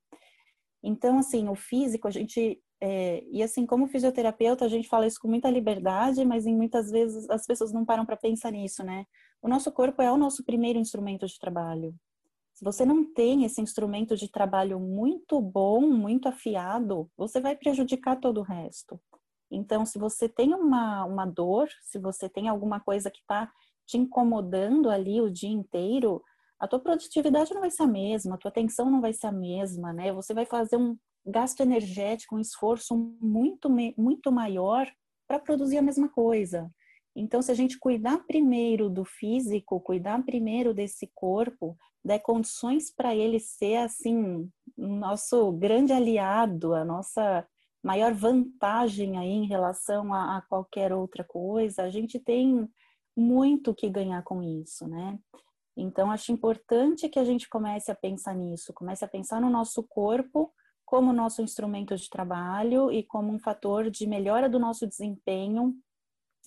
Então, 0.82 1.18
assim, 1.18 1.48
o 1.48 1.54
físico, 1.54 2.06
a 2.06 2.10
gente 2.10 2.60
é, 2.80 3.24
e 3.30 3.42
assim, 3.42 3.66
como 3.66 3.86
fisioterapeuta, 3.86 4.64
a 4.64 4.68
gente 4.68 4.88
fala 4.88 5.06
isso 5.06 5.18
com 5.20 5.28
muita 5.28 5.50
liberdade, 5.50 6.24
mas 6.24 6.46
em 6.46 6.54
muitas 6.54 6.90
vezes 6.90 7.28
as 7.30 7.46
pessoas 7.46 7.72
não 7.72 7.84
param 7.84 8.04
para 8.04 8.16
pensar 8.16 8.50
nisso, 8.50 8.82
né? 8.84 9.06
O 9.40 9.48
nosso 9.48 9.70
corpo 9.72 10.02
é 10.02 10.10
o 10.10 10.16
nosso 10.16 10.44
primeiro 10.44 10.78
instrumento 10.78 11.26
de 11.26 11.38
trabalho. 11.38 11.94
Se 12.52 12.64
você 12.64 12.84
não 12.84 13.12
tem 13.12 13.44
esse 13.44 13.60
instrumento 13.60 14.16
de 14.16 14.30
trabalho 14.30 14.78
muito 14.78 15.40
bom, 15.40 15.80
muito 15.80 16.28
afiado, 16.28 17.10
você 17.16 17.40
vai 17.40 17.56
prejudicar 17.56 18.20
todo 18.20 18.38
o 18.38 18.44
resto. 18.44 19.00
Então, 19.50 19.84
se 19.84 19.98
você 19.98 20.28
tem 20.28 20.54
uma, 20.54 21.04
uma 21.04 21.26
dor, 21.26 21.68
se 21.82 21.98
você 21.98 22.28
tem 22.28 22.48
alguma 22.48 22.80
coisa 22.80 23.10
que 23.10 23.20
está 23.20 23.50
te 23.86 23.98
incomodando 23.98 24.88
ali 24.88 25.20
o 25.20 25.30
dia 25.30 25.50
inteiro, 25.50 26.22
a 26.58 26.66
tua 26.68 26.78
produtividade 26.78 27.52
não 27.52 27.60
vai 27.60 27.70
ser 27.70 27.82
a 27.82 27.86
mesma, 27.86 28.36
a 28.36 28.38
tua 28.38 28.50
atenção 28.50 28.90
não 28.90 29.00
vai 29.00 29.12
ser 29.12 29.26
a 29.26 29.32
mesma, 29.32 29.92
né? 29.92 30.12
Você 30.12 30.32
vai 30.32 30.46
fazer 30.46 30.76
um, 30.76 30.96
gasto 31.24 31.60
energético, 31.60 32.36
um 32.36 32.40
esforço 32.40 32.96
muito, 33.20 33.68
muito 33.96 34.30
maior 34.30 34.90
para 35.26 35.38
produzir 35.38 35.78
a 35.78 35.82
mesma 35.82 36.08
coisa. 36.08 36.70
Então, 37.16 37.40
se 37.40 37.50
a 37.50 37.54
gente 37.54 37.78
cuidar 37.78 38.18
primeiro 38.26 38.90
do 38.90 39.04
físico, 39.04 39.80
cuidar 39.80 40.22
primeiro 40.24 40.74
desse 40.74 41.10
corpo, 41.14 41.76
der 42.04 42.18
condições 42.18 42.90
para 42.90 43.14
ele 43.14 43.38
ser 43.38 43.76
assim 43.76 44.50
nosso 44.76 45.52
grande 45.52 45.92
aliado, 45.92 46.74
a 46.74 46.84
nossa 46.84 47.46
maior 47.82 48.12
vantagem 48.12 49.16
aí 49.16 49.30
em 49.30 49.46
relação 49.46 50.12
a, 50.12 50.38
a 50.38 50.42
qualquer 50.42 50.92
outra 50.92 51.22
coisa, 51.22 51.82
a 51.82 51.90
gente 51.90 52.18
tem 52.18 52.68
muito 53.16 53.74
que 53.74 53.88
ganhar 53.88 54.22
com 54.24 54.42
isso, 54.42 54.88
né? 54.88 55.18
Então, 55.76 56.10
acho 56.10 56.32
importante 56.32 57.08
que 57.08 57.18
a 57.18 57.24
gente 57.24 57.48
comece 57.48 57.90
a 57.90 57.94
pensar 57.94 58.34
nisso, 58.34 58.72
comece 58.72 59.04
a 59.04 59.08
pensar 59.08 59.40
no 59.40 59.50
nosso 59.50 59.82
corpo 59.84 60.52
como 60.84 61.12
nosso 61.12 61.42
instrumento 61.42 61.96
de 61.96 62.08
trabalho 62.08 62.92
e 62.92 63.02
como 63.02 63.32
um 63.32 63.38
fator 63.38 63.90
de 63.90 64.06
melhora 64.06 64.48
do 64.48 64.58
nosso 64.58 64.86
desempenho 64.86 65.74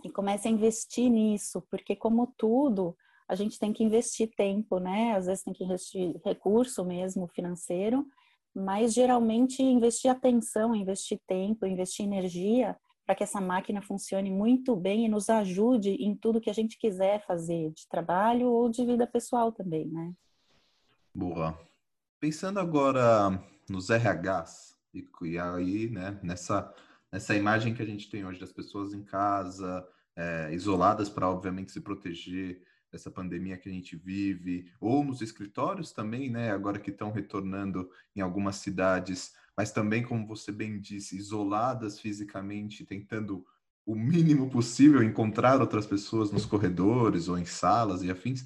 e 0.03 0.09
comece 0.09 0.47
a 0.47 0.51
investir 0.51 1.09
nisso, 1.09 1.61
porque 1.69 1.95
como 1.95 2.33
tudo, 2.37 2.95
a 3.27 3.35
gente 3.35 3.59
tem 3.59 3.73
que 3.73 3.83
investir 3.83 4.29
tempo, 4.35 4.79
né? 4.79 5.15
Às 5.15 5.25
vezes 5.25 5.43
tem 5.43 5.53
que 5.53 5.63
investir 5.63 6.19
recurso 6.23 6.85
mesmo 6.85 7.27
financeiro, 7.27 8.05
mas 8.53 8.93
geralmente 8.93 9.61
investir 9.61 10.09
atenção, 10.09 10.75
investir 10.75 11.19
tempo, 11.27 11.65
investir 11.65 12.05
energia 12.05 12.77
para 13.05 13.15
que 13.15 13.23
essa 13.23 13.39
máquina 13.39 13.81
funcione 13.81 14.29
muito 14.29 14.75
bem 14.75 15.05
e 15.05 15.09
nos 15.09 15.29
ajude 15.29 15.91
em 15.91 16.15
tudo 16.15 16.41
que 16.41 16.49
a 16.49 16.53
gente 16.53 16.77
quiser 16.77 17.25
fazer, 17.25 17.71
de 17.71 17.87
trabalho 17.87 18.49
ou 18.49 18.69
de 18.69 18.85
vida 18.85 19.07
pessoal 19.07 19.51
também, 19.51 19.87
né? 19.87 20.13
Boa. 21.13 21.57
Pensando 22.19 22.59
agora 22.59 23.41
nos 23.69 23.89
RHs, 23.89 24.75
e, 24.93 25.07
e 25.23 25.37
aí, 25.37 25.89
né, 25.89 26.19
nessa, 26.23 26.73
nessa 27.11 27.35
imagem 27.35 27.73
que 27.73 27.81
a 27.81 27.85
gente 27.85 28.09
tem 28.09 28.25
hoje 28.25 28.39
das 28.39 28.51
pessoas 28.51 28.93
em 28.93 29.03
casa, 29.03 29.85
é, 30.15 30.53
isoladas 30.53 31.09
para, 31.09 31.29
obviamente, 31.29 31.71
se 31.71 31.81
proteger 31.81 32.61
dessa 32.91 33.11
pandemia 33.11 33.57
que 33.57 33.69
a 33.69 33.71
gente 33.71 33.95
vive, 33.95 34.71
ou 34.79 35.03
nos 35.03 35.21
escritórios 35.21 35.91
também, 35.91 36.29
né, 36.29 36.51
agora 36.51 36.79
que 36.79 36.89
estão 36.89 37.11
retornando 37.11 37.89
em 38.15 38.21
algumas 38.21 38.55
cidades, 38.57 39.35
mas 39.55 39.71
também, 39.71 40.03
como 40.03 40.25
você 40.25 40.51
bem 40.51 40.79
disse, 40.79 41.17
isoladas 41.17 41.99
fisicamente, 41.99 42.85
tentando 42.85 43.45
o 43.85 43.95
mínimo 43.95 44.49
possível 44.49 45.01
encontrar 45.01 45.61
outras 45.61 45.85
pessoas 45.85 46.31
nos 46.31 46.45
corredores 46.45 47.29
ou 47.29 47.37
em 47.37 47.45
salas 47.45 48.03
e 48.03 48.11
afins. 48.11 48.45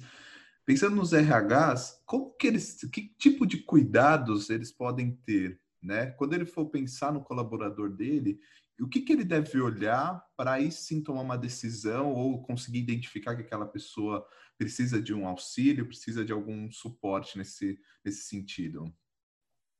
Pensando 0.64 0.96
nos 0.96 1.12
RHs, 1.12 2.02
como 2.06 2.30
que 2.36 2.46
eles, 2.46 2.80
que 2.92 3.14
tipo 3.18 3.46
de 3.46 3.58
cuidados 3.58 4.48
eles 4.48 4.70
podem 4.70 5.16
ter, 5.24 5.60
né? 5.82 6.06
Quando 6.12 6.34
ele 6.34 6.46
for 6.46 6.66
pensar 6.66 7.12
no 7.12 7.22
colaborador 7.22 7.90
dele, 7.90 8.38
o 8.80 8.88
que, 8.88 9.00
que 9.00 9.12
ele 9.12 9.24
deve 9.24 9.60
olhar 9.60 10.24
para 10.36 10.52
aí 10.52 10.70
sim 10.70 11.02
tomar 11.02 11.22
uma 11.22 11.38
decisão 11.38 12.12
ou 12.12 12.42
conseguir 12.42 12.80
identificar 12.80 13.36
que 13.36 13.42
aquela 13.42 13.66
pessoa 13.66 14.26
precisa 14.58 15.00
de 15.00 15.14
um 15.14 15.26
auxílio, 15.26 15.86
precisa 15.86 16.24
de 16.24 16.32
algum 16.32 16.70
suporte 16.70 17.38
nesse, 17.38 17.78
nesse 18.04 18.22
sentido? 18.22 18.92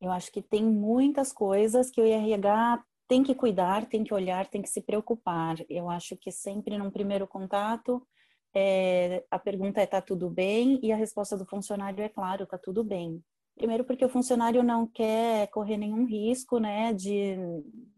Eu 0.01 0.11
acho 0.11 0.33
que 0.33 0.43
tem 0.43 0.65
muitas 0.65 1.33
coisas 1.33 1.91
que 1.91 2.01
o 2.01 2.05
RH 2.05 2.85
tem 3.09 3.23
que 3.23 3.35
cuidar, 3.35 3.87
tem 3.87 4.03
que 4.03 4.15
olhar, 4.15 4.47
tem 4.47 4.63
que 4.63 4.69
se 4.69 4.81
preocupar. 4.81 5.57
Eu 5.69 5.89
acho 5.89 6.17
que 6.17 6.31
sempre 6.31 6.77
num 6.79 6.91
primeiro 6.91 7.27
contato 7.27 8.07
é, 8.55 9.25
a 9.31 9.39
pergunta 9.39 9.81
é: 9.81 9.87
tá 9.87 10.01
tudo 10.01 10.29
bem? 10.31 10.79
E 10.83 10.93
a 10.93 10.97
resposta 10.97 11.37
do 11.37 11.47
funcionário 11.47 12.03
é 12.03 12.09
claro, 12.09 12.47
tá 12.47 12.59
tudo 12.59 12.85
bem. 12.85 13.23
Primeiro, 13.57 13.85
porque 13.85 14.05
o 14.05 14.09
funcionário 14.09 14.63
não 14.63 14.87
quer 14.87 15.49
correr 15.49 15.77
nenhum 15.77 16.07
risco, 16.07 16.59
né, 16.59 16.93
de 16.93 17.37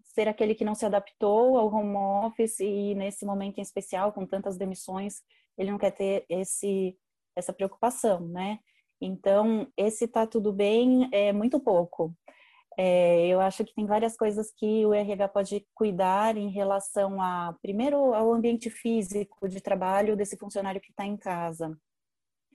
ser 0.02 0.28
aquele 0.28 0.54
que 0.54 0.64
não 0.64 0.75
se 0.75 0.84
adaptou 0.84 1.58
ao 1.58 1.73
home 1.73 1.96
office 2.26 2.61
e 2.61 2.94
nesse 2.94 3.25
momento 3.25 3.58
em 3.58 3.62
especial, 3.62 4.12
com 4.12 4.26
tantas 4.26 4.56
demissões, 4.56 5.23
ele 5.56 5.70
não 5.70 5.78
quer 5.78 5.92
ter 5.92 6.25
esse 6.28 6.96
essa 7.37 7.52
preocupação, 7.52 8.20
né? 8.28 8.61
Então, 9.00 9.66
esse 9.76 10.06
tá 10.06 10.26
tudo 10.26 10.52
bem 10.52 11.08
é 11.12 11.32
muito 11.32 11.58
pouco. 11.58 12.14
É, 12.76 13.26
eu 13.28 13.40
acho 13.40 13.64
que 13.64 13.75
tem 13.75 13.87
várias 13.87 14.16
coisas 14.16 14.52
que 14.57 14.85
o 14.85 14.93
RH 14.93 15.28
pode 15.28 15.66
cuidar 15.75 16.37
em 16.37 16.50
relação 16.50 17.21
a, 17.23 17.57
primeiro, 17.62 18.14
ao 18.14 18.33
ambiente 18.33 18.69
físico 18.69 19.49
de 19.49 19.61
trabalho 19.61 20.16
desse 20.16 20.37
funcionário 20.37 20.81
que 20.81 20.90
está 20.90 21.07
em 21.07 21.16
casa. 21.16 21.78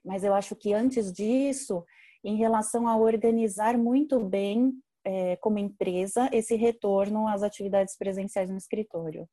Mas 0.03 0.23
eu 0.23 0.33
acho 0.33 0.55
que 0.55 0.73
antes 0.73 1.11
disso, 1.11 1.85
em 2.23 2.35
relação 2.35 2.87
a 2.87 2.97
organizar 2.97 3.77
muito 3.77 4.19
bem, 4.19 4.73
é, 5.05 5.37
como 5.37 5.57
empresa, 5.57 6.29
esse 6.33 6.55
retorno 6.55 7.27
às 7.27 7.41
atividades 7.41 7.97
presenciais 7.97 8.49
no 8.49 8.57
escritório. 8.57 9.27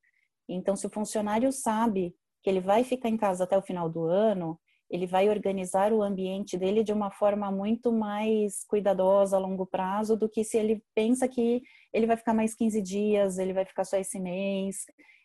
Então, 0.49 0.77
se 0.77 0.87
o 0.87 0.91
funcionário 0.91 1.51
sabe 1.53 2.15
que 2.43 2.49
ele 2.49 2.61
vai 2.61 2.85
ficar 2.85 3.09
em 3.09 3.17
casa 3.17 3.45
até 3.45 3.59
o 3.59 3.63
final 3.63 3.91
do 3.91 4.05
ano, 4.05 4.59
ele 4.91 5.07
vai 5.07 5.29
organizar 5.29 5.93
o 5.93 6.03
ambiente 6.03 6.57
dele 6.57 6.85
de 6.85 6.93
uma 6.93 7.11
forma 7.11 7.51
muito 7.51 7.93
mais 7.93 8.65
cuidadosa 8.69 9.37
a 9.37 9.41
longo 9.41 9.67
prazo 9.67 10.17
do 10.17 10.29
que 10.29 10.45
se 10.45 10.57
ele 10.57 10.83
pensa 10.95 11.27
que 11.29 11.63
ele 11.93 12.07
vai 12.07 12.17
ficar 12.17 12.35
mais 12.35 12.55
15 12.55 12.81
dias, 12.83 13.39
ele 13.39 13.53
vai 13.53 13.65
ficar 13.65 13.85
só 13.85 13.97
esse 13.97 14.19
mês. 14.21 14.85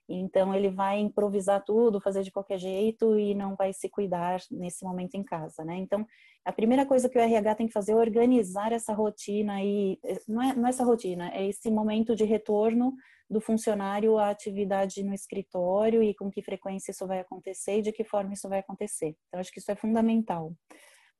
Então 0.09 0.53
ele 0.53 0.69
vai 0.69 0.99
improvisar 0.99 1.63
tudo, 1.63 2.01
fazer 2.01 2.23
de 2.23 2.31
qualquer 2.31 2.57
jeito 2.57 3.17
e 3.17 3.33
não 3.33 3.55
vai 3.55 3.71
se 3.71 3.87
cuidar 3.87 4.39
nesse 4.49 4.83
momento 4.83 5.15
em 5.15 5.23
casa, 5.23 5.63
né? 5.63 5.77
Então 5.77 6.05
a 6.43 6.51
primeira 6.51 6.85
coisa 6.85 7.07
que 7.07 7.17
o 7.17 7.21
RH 7.21 7.55
tem 7.55 7.67
que 7.67 7.73
fazer 7.73 7.93
é 7.93 7.95
organizar 7.95 8.71
essa 8.71 8.93
rotina 8.93 9.63
e 9.63 9.99
não 10.27 10.41
é, 10.41 10.55
não 10.55 10.65
é 10.65 10.69
essa 10.69 10.83
rotina, 10.83 11.29
é 11.33 11.47
esse 11.47 11.69
momento 11.69 12.15
de 12.15 12.25
retorno 12.25 12.93
do 13.31 13.39
funcionário 13.39 14.17
à 14.17 14.29
atividade 14.29 15.01
no 15.03 15.13
escritório 15.13 16.03
e 16.03 16.13
com 16.13 16.29
que 16.29 16.41
frequência 16.41 16.91
isso 16.91 17.07
vai 17.07 17.21
acontecer 17.21 17.77
e 17.77 17.81
de 17.81 17.93
que 17.93 18.03
forma 18.03 18.33
isso 18.33 18.49
vai 18.49 18.59
acontecer. 18.59 19.15
Então, 19.27 19.39
acho 19.39 19.51
que 19.51 19.59
isso 19.59 19.71
é 19.71 19.75
fundamental. 19.75 20.53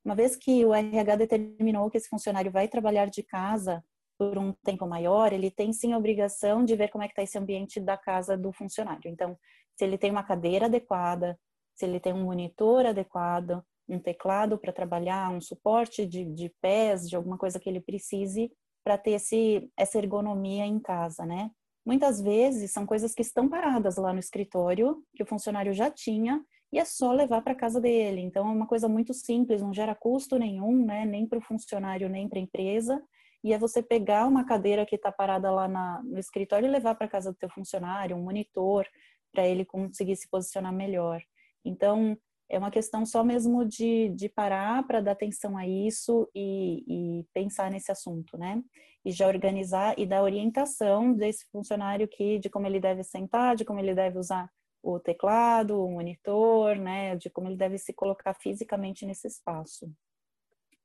Uma 0.04 0.14
vez 0.14 0.36
que 0.36 0.62
o 0.62 0.74
RH 0.74 1.16
determinou 1.16 1.88
que 1.88 1.96
esse 1.96 2.10
funcionário 2.10 2.52
vai 2.52 2.68
trabalhar 2.68 3.06
de 3.06 3.22
casa 3.22 3.82
por 4.18 4.36
um 4.36 4.52
tempo 4.62 4.86
maior, 4.86 5.32
ele 5.32 5.50
tem 5.50 5.72
sim 5.72 5.94
a 5.94 5.98
obrigação 5.98 6.64
de 6.64 6.76
ver 6.76 6.88
como 6.88 7.02
é 7.02 7.06
que 7.06 7.12
está 7.12 7.22
esse 7.22 7.38
ambiente 7.38 7.80
da 7.80 7.96
casa 7.96 8.36
do 8.36 8.52
funcionário. 8.52 9.10
Então, 9.10 9.38
se 9.74 9.84
ele 9.84 9.96
tem 9.96 10.10
uma 10.10 10.22
cadeira 10.22 10.66
adequada, 10.66 11.38
se 11.74 11.86
ele 11.86 11.98
tem 11.98 12.12
um 12.12 12.24
monitor 12.24 12.84
adequado, 12.84 13.64
um 13.88 13.98
teclado 13.98 14.58
para 14.58 14.72
trabalhar, 14.72 15.30
um 15.30 15.40
suporte 15.40 16.04
de, 16.04 16.26
de 16.26 16.52
pés, 16.60 17.08
de 17.08 17.16
alguma 17.16 17.38
coisa 17.38 17.58
que 17.58 17.70
ele 17.70 17.80
precise 17.80 18.52
para 18.84 18.98
ter 18.98 19.12
esse, 19.12 19.70
essa 19.76 19.98
ergonomia 19.98 20.66
em 20.66 20.78
casa, 20.78 21.24
né? 21.24 21.50
Muitas 21.84 22.20
vezes 22.20 22.70
são 22.70 22.86
coisas 22.86 23.14
que 23.14 23.22
estão 23.22 23.48
paradas 23.48 23.96
lá 23.96 24.12
no 24.12 24.20
escritório, 24.20 25.02
que 25.14 25.22
o 25.22 25.26
funcionário 25.26 25.72
já 25.72 25.90
tinha, 25.90 26.44
e 26.72 26.78
é 26.78 26.84
só 26.84 27.12
levar 27.12 27.42
para 27.42 27.54
casa 27.54 27.80
dele. 27.80 28.20
Então 28.20 28.48
é 28.48 28.52
uma 28.52 28.66
coisa 28.66 28.88
muito 28.88 29.12
simples, 29.12 29.60
não 29.60 29.74
gera 29.74 29.94
custo 29.94 30.38
nenhum, 30.38 30.84
né? 30.86 31.04
nem 31.04 31.26
para 31.26 31.38
o 31.38 31.42
funcionário, 31.42 32.08
nem 32.08 32.28
para 32.28 32.38
a 32.38 32.42
empresa. 32.42 33.02
E 33.44 33.52
é 33.52 33.58
você 33.58 33.82
pegar 33.82 34.26
uma 34.26 34.44
cadeira 34.44 34.86
que 34.86 34.94
está 34.94 35.10
parada 35.10 35.50
lá 35.50 35.66
na, 35.66 36.02
no 36.04 36.18
escritório 36.18 36.66
e 36.66 36.70
levar 36.70 36.94
para 36.94 37.08
casa 37.08 37.32
do 37.32 37.36
teu 37.36 37.50
funcionário, 37.50 38.16
um 38.16 38.22
monitor, 38.22 38.86
para 39.32 39.46
ele 39.46 39.64
conseguir 39.64 40.16
se 40.16 40.28
posicionar 40.30 40.72
melhor. 40.72 41.20
Então, 41.64 42.16
é 42.52 42.58
uma 42.58 42.70
questão 42.70 43.06
só 43.06 43.24
mesmo 43.24 43.64
de, 43.64 44.10
de 44.10 44.28
parar 44.28 44.86
para 44.86 45.00
dar 45.00 45.12
atenção 45.12 45.56
a 45.56 45.66
isso 45.66 46.28
e, 46.34 46.84
e, 46.86 47.24
pensar 47.32 47.70
nesse 47.70 47.90
assunto, 47.90 48.36
né? 48.36 48.62
E 49.02 49.10
já 49.10 49.26
organizar 49.26 49.98
e 49.98 50.04
dar 50.04 50.22
orientação 50.22 51.14
desse 51.14 51.46
funcionário 51.50 52.06
que 52.06 52.38
de 52.38 52.50
como 52.50 52.66
ele 52.66 52.78
deve 52.78 53.02
sentar, 53.02 53.56
de 53.56 53.64
como 53.64 53.80
ele 53.80 53.94
deve 53.94 54.18
usar 54.18 54.50
o 54.82 55.00
teclado, 55.00 55.82
o 55.82 55.90
monitor, 55.92 56.76
né? 56.76 57.16
De 57.16 57.30
como 57.30 57.48
ele 57.48 57.56
deve 57.56 57.78
se 57.78 57.94
colocar 57.94 58.34
fisicamente 58.34 59.06
nesse 59.06 59.26
espaço. 59.26 59.90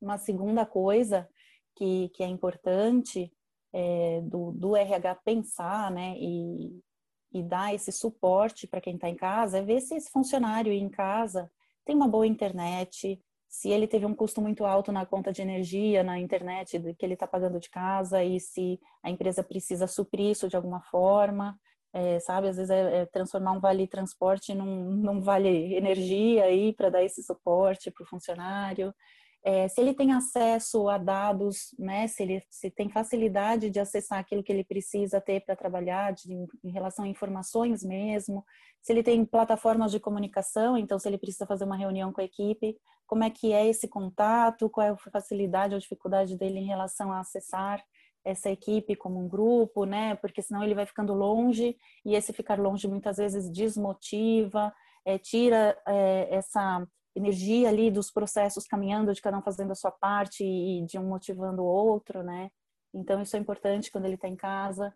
Uma 0.02 0.18
segunda 0.18 0.66
coisa 0.66 1.28
que, 1.76 2.08
que 2.14 2.24
é 2.24 2.28
importante 2.28 3.30
é, 3.74 4.22
do, 4.22 4.54
do 4.54 4.74
RH 4.74 5.16
pensar, 5.16 5.92
né? 5.92 6.16
E, 6.18 6.80
e 7.34 7.44
dar 7.44 7.76
esse 7.76 7.92
suporte 7.92 8.66
para 8.66 8.80
quem 8.80 8.96
está 8.96 9.10
em 9.10 9.18
casa 9.18 9.58
é 9.58 9.62
ver 9.62 9.82
se 9.82 9.96
esse 9.96 10.10
funcionário 10.10 10.72
em 10.72 10.88
casa 10.88 11.52
tem 11.88 11.96
uma 11.96 12.08
boa 12.08 12.28
internet, 12.28 13.20
se 13.48 13.70
ele 13.70 13.88
teve 13.88 14.06
um 14.06 14.14
custo 14.14 14.42
muito 14.42 14.66
alto 14.66 14.92
na 14.92 15.06
conta 15.06 15.32
de 15.32 15.42
energia, 15.42 16.04
na 16.04 16.20
internet 16.20 16.80
que 16.96 17.06
ele 17.06 17.14
está 17.14 17.26
pagando 17.26 17.60
de 17.60 17.70
casa 17.70 18.22
e 18.22 18.40
se 18.40 18.78
a 19.02 19.10
empresa 19.10 19.42
precisa 19.42 19.88
suprir 19.88 20.32
isso 20.32 20.50
de 20.50 20.58
alguma 20.58 20.82
forma, 20.82 21.58
é, 21.94 22.20
sabe? 22.20 22.50
Às 22.50 22.58
vezes 22.58 22.70
é, 22.70 23.02
é, 23.02 23.06
transformar 23.06 23.54
um 23.54 23.62
vale 23.62 23.88
transporte 23.88 24.54
num, 24.54 24.92
num 24.92 25.22
vale 25.22 25.76
energia 25.76 26.44
aí 26.44 26.74
para 26.74 26.90
dar 26.90 27.04
esse 27.04 27.24
suporte 27.24 27.90
para 27.90 28.04
o 28.04 28.08
funcionário. 28.08 28.94
É, 29.44 29.68
se 29.68 29.80
ele 29.80 29.94
tem 29.94 30.12
acesso 30.12 30.90
a 30.90 30.98
dados, 30.98 31.74
né, 31.80 32.08
se 32.08 32.24
ele 32.24 32.44
se 32.50 32.70
tem 32.70 32.90
facilidade 32.90 33.70
de 33.70 33.80
acessar 33.80 34.20
aquilo 34.20 34.44
que 34.44 34.52
ele 34.52 34.64
precisa 34.64 35.22
ter 35.22 35.42
para 35.42 35.56
trabalhar 35.56 36.12
de, 36.14 36.34
em 36.64 36.72
relação 36.72 37.06
a 37.06 37.08
informações 37.08 37.84
mesmo, 37.84 38.44
se 38.82 38.92
ele 38.92 39.04
tem 39.04 39.24
plataformas 39.24 39.92
de 39.92 40.00
comunicação, 40.00 40.78
então 40.78 41.00
se 41.00 41.08
ele 41.08 41.18
precisa 41.18 41.46
fazer 41.46 41.64
uma 41.64 41.78
reunião 41.78 42.12
com 42.12 42.20
a 42.20 42.26
equipe, 42.26 42.78
como 43.06 43.24
é 43.24 43.30
que 43.30 43.54
é 43.54 43.66
esse 43.66 43.88
contato, 43.88 44.70
qual 44.70 44.86
é 44.86 44.90
a 44.90 45.12
facilidade 45.12 45.74
ou 45.74 45.80
dificuldade 45.80 46.38
dele 46.38 46.60
em 46.60 46.68
relação 46.68 47.12
a 47.12 47.20
acessar 47.20 47.82
essa 48.26 48.50
equipe 48.50 48.96
como 48.96 49.24
um 49.24 49.28
grupo, 49.28 49.86
né? 49.86 50.16
Porque 50.16 50.42
senão 50.42 50.62
ele 50.62 50.76
vai 50.76 50.86
ficando 50.86 51.14
longe 51.14 51.78
e 52.06 52.16
esse 52.16 52.34
ficar 52.34 52.60
longe 52.60 52.88
muitas 52.88 53.16
vezes 53.18 53.50
desmotiva, 53.50 54.74
é, 55.06 55.18
tira 55.18 55.78
é, 55.88 56.28
essa 56.30 56.86
energia 57.18 57.70
ali 57.70 57.90
dos 57.92 58.12
processos 58.12 58.66
caminhando, 58.66 59.14
de 59.14 59.22
cada 59.22 59.38
um 59.38 59.42
fazendo 59.42 59.72
a 59.72 59.76
sua 59.76 59.92
parte 59.92 60.44
e 60.44 60.86
de 60.86 60.98
um 60.98 61.08
motivando 61.08 61.64
o 61.64 61.66
outro, 61.66 62.24
né? 62.24 62.50
Então, 62.94 63.22
isso 63.22 63.36
é 63.36 63.40
importante 63.40 63.92
quando 63.92 64.06
ele 64.06 64.16
está 64.16 64.28
em 64.28 64.36
casa. 64.36 64.94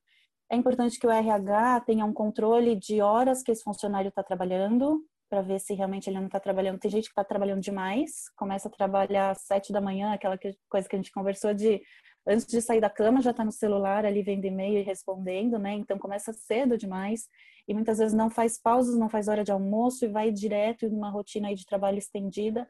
É 0.50 0.56
importante 0.56 1.00
que 1.00 1.08
o 1.08 1.12
RH 1.12 1.82
tenha 1.82 2.06
um 2.06 2.14
controle 2.14 2.76
de 2.76 3.02
horas 3.02 3.42
que 3.44 3.52
esse 3.52 3.64
funcionário 3.64 4.10
está 4.10 4.24
trabalhando, 4.24 5.04
para 5.32 5.42
ver 5.42 5.60
se 5.62 5.74
realmente 5.74 6.10
ele 6.10 6.20
não 6.20 6.26
está 6.26 6.42
trabalhando. 6.42 6.78
Tem 6.78 6.92
gente 6.92 7.06
que 7.06 7.12
está 7.12 7.24
trabalhando 7.24 7.62
demais, 7.62 8.30
começa 8.36 8.68
a 8.68 8.72
trabalhar 8.72 9.32
às 9.32 9.42
sete 9.44 9.72
da 9.72 9.80
manhã, 9.80 10.14
aquela 10.14 10.38
coisa 10.70 10.90
que 10.90 10.96
a 10.96 11.00
gente 11.00 11.12
conversou 11.12 11.54
de 11.54 11.82
antes 12.28 12.46
de 12.46 12.62
sair 12.62 12.82
da 12.82 12.90
cama 12.90 13.22
já 13.22 13.32
está 13.32 13.44
no 13.44 13.52
celular 13.52 14.06
ali 14.06 14.22
vendo 14.22 14.46
e-mail 14.46 14.80
e 14.80 14.84
respondendo, 14.84 15.58
né? 15.58 15.74
Então 15.74 15.98
começa 15.98 16.34
cedo 16.34 16.78
demais 16.78 17.28
e 17.68 17.74
muitas 17.74 17.98
vezes 17.98 18.14
não 18.14 18.30
faz 18.30 18.60
pausas, 18.60 18.98
não 18.98 19.10
faz 19.10 19.28
hora 19.28 19.44
de 19.44 19.52
almoço 19.52 20.06
e 20.06 20.08
vai 20.08 20.32
direto 20.32 20.86
em 20.86 20.94
uma 20.96 21.10
rotina 21.10 21.48
aí 21.48 21.56
de 21.56 21.66
trabalho 21.66 21.98
estendida. 21.98 22.68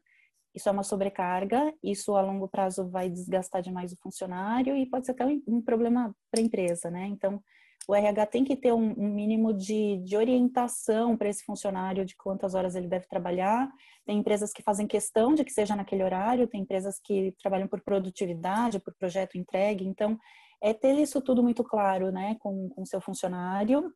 Isso 0.54 0.68
é 0.68 0.72
uma 0.72 0.84
sobrecarga, 0.84 1.74
isso 1.82 2.14
a 2.16 2.22
longo 2.22 2.48
prazo 2.48 2.90
vai 2.90 3.10
desgastar 3.10 3.62
demais 3.62 3.94
o 3.94 3.98
funcionário 3.98 4.76
e 4.76 4.86
pode 4.86 5.06
ser 5.06 5.14
até 5.14 5.26
um 5.48 5.62
problema 5.62 6.14
para 6.30 6.42
a 6.42 6.44
empresa, 6.44 6.92
né? 6.92 7.08
Então, 7.08 7.42
o 7.88 7.96
RH 7.96 8.26
tem 8.28 8.44
que 8.44 8.56
ter 8.56 8.72
um, 8.72 8.94
mínimo 8.96 9.54
de, 9.54 9.98
de 9.98 10.16
orientação 10.16 11.18
para 11.18 11.30
esse 11.30 11.44
funcionário 11.44 12.06
de 12.06 12.16
quantas 12.16 12.54
horas 12.54 12.76
ele 12.76 12.88
deve 12.88 13.08
trabalhar. 13.08 13.72
Tem 14.06 14.18
empresas 14.18 14.54
que 14.54 14.62
fazem 14.62 14.88
questão 14.88 15.34
de 15.34 15.44
que 15.44 15.52
seja 15.52 15.76
naquele 15.76 16.04
horário, 16.04 16.48
tem 16.48 16.62
empresas 16.62 17.00
que 17.04 17.36
trabalham 17.42 17.68
por 17.68 17.82
produtividade, 17.82 18.80
por 18.80 18.94
projeto 18.94 19.38
entregue. 19.38 19.86
Então, 19.86 20.18
é 20.62 20.74
ter 20.74 20.98
isso 21.00 21.22
tudo 21.22 21.42
muito 21.42 21.64
claro, 21.64 22.12
né, 22.12 22.38
com 22.40 22.72
o 22.78 22.86
seu 22.86 23.02
funcionário 23.02 23.92